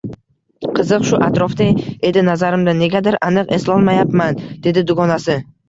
Qiziq, 0.79 1.05
shu 1.09 1.19
atrofda 1.25 1.67
edi 2.09 2.25
nazarimda, 2.31 2.75
negadir 2.81 3.21
aniq 3.29 3.55
eslolmayapman, 3.61 4.43
dedi 4.67 4.89
dugonasi 4.93 5.41